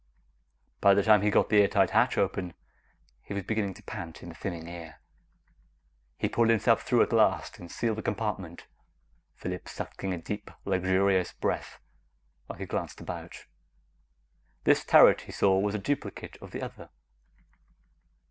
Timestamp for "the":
0.95-1.03, 1.49-1.61, 4.29-4.33, 7.99-8.01, 16.49-16.63